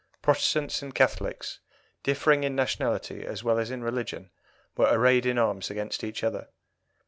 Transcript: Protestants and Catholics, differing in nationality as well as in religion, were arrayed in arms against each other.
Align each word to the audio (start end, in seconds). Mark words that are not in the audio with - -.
Protestants 0.23 0.81
and 0.81 0.95
Catholics, 0.95 1.59
differing 2.01 2.43
in 2.43 2.55
nationality 2.55 3.23
as 3.23 3.43
well 3.43 3.59
as 3.59 3.69
in 3.69 3.83
religion, 3.83 4.31
were 4.75 4.89
arrayed 4.91 5.27
in 5.27 5.37
arms 5.37 5.69
against 5.69 6.03
each 6.03 6.23
other. 6.23 6.47